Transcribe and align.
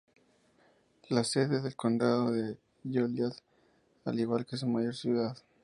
La 1.09 1.23
sede 1.23 1.61
del 1.61 1.75
condado 1.75 2.33
es 2.35 2.57
Goliad, 2.83 3.33
al 4.03 4.19
igual 4.19 4.47
que 4.47 4.57
su 4.57 4.67
mayor 4.67 4.95
ciudad. 4.95 5.37